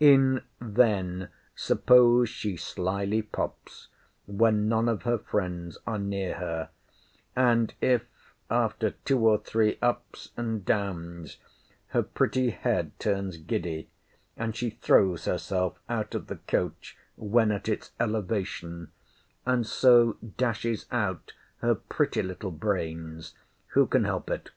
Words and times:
In 0.00 0.40
then 0.58 1.28
suppose 1.54 2.30
she 2.30 2.56
slily 2.56 3.20
pops, 3.20 3.88
when 4.24 4.66
none 4.66 4.88
of 4.88 5.02
her 5.02 5.18
friends 5.18 5.76
are 5.86 5.98
near 5.98 6.36
her: 6.36 6.70
And 7.36 7.74
if, 7.82 8.06
after 8.50 8.92
two 9.04 9.18
or 9.28 9.36
three 9.36 9.76
ups 9.82 10.30
and 10.34 10.64
downs, 10.64 11.36
her 11.88 12.02
pretty 12.02 12.48
head 12.48 12.98
turns 12.98 13.36
giddy, 13.36 13.90
and 14.34 14.56
she 14.56 14.70
throws 14.70 15.26
herself 15.26 15.78
out 15.90 16.14
of 16.14 16.28
the 16.28 16.36
coach 16.36 16.96
when 17.18 17.52
at 17.52 17.68
its 17.68 17.92
elevation, 18.00 18.90
and 19.44 19.66
so 19.66 20.16
dashes 20.38 20.86
out 20.90 21.34
her 21.58 21.74
pretty 21.74 22.22
little 22.22 22.50
brains, 22.50 23.34
who 23.74 23.86
can 23.86 24.04
help 24.04 24.30
it? 24.30 24.52